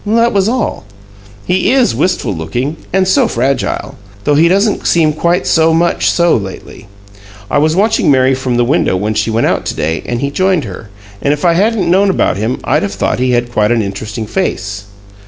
"That 0.03 0.33
was 0.33 0.49
all. 0.49 0.83
He 1.45 1.71
IS 1.71 1.93
wistful 1.93 2.33
looking; 2.33 2.77
and 2.91 3.07
so 3.07 3.27
fragile 3.27 3.99
though 4.23 4.33
he 4.33 4.47
doesn't 4.47 4.87
seem 4.87 5.13
quite 5.13 5.45
so 5.45 5.75
much 5.75 6.09
so 6.09 6.35
lately. 6.35 6.87
I 7.51 7.59
was 7.59 7.75
watching 7.75 8.09
Mary 8.09 8.33
from 8.33 8.57
the 8.57 8.65
window 8.65 8.95
when 8.97 9.13
she 9.13 9.29
went 9.29 9.45
out 9.45 9.63
to 9.67 9.75
day, 9.75 10.01
and 10.07 10.19
he 10.19 10.31
joined 10.31 10.63
her, 10.63 10.89
and 11.21 11.33
if 11.33 11.45
I 11.45 11.53
hadn't 11.53 11.87
known 11.91 12.09
about 12.09 12.37
him 12.37 12.57
I'd 12.63 12.81
have 12.81 12.93
thought 12.95 13.19
he 13.19 13.33
had 13.33 13.51
quite 13.53 13.71
an 13.71 13.83
interesting 13.83 14.25
face." 14.25 14.85